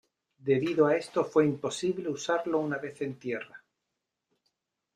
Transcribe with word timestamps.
Debido 0.51 0.87
a 0.87 0.95
esto 0.97 1.23
fue 1.23 1.45
imposible 1.45 2.09
usarlo 2.09 2.57
una 2.57 2.77
vez 2.79 2.99
en 3.03 3.19
tierra. 3.19 3.63